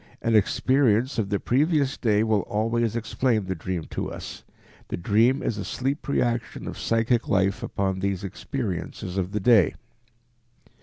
[0.19, 4.43] An experience of the previous day will always explain the dream to us.
[4.87, 9.75] The dream is a sleep reaction of psychic life upon these experiences of the day.